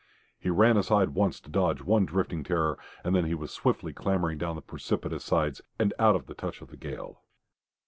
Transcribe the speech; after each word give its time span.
He 0.39 0.49
ran 0.49 0.77
aside 0.77 1.09
once 1.09 1.39
to 1.41 1.51
dodge 1.51 1.83
one 1.83 2.07
drifting 2.07 2.43
terror, 2.43 2.79
and 3.03 3.15
then 3.15 3.25
he 3.25 3.35
was 3.35 3.51
swiftly 3.51 3.93
clambering 3.93 4.39
down 4.39 4.55
the 4.55 4.61
precipitous 4.63 5.23
sides, 5.23 5.61
and 5.77 5.93
out 5.99 6.15
of 6.15 6.25
the 6.25 6.33
touch 6.33 6.59
of 6.59 6.69
the 6.69 6.75
gale. 6.77 7.21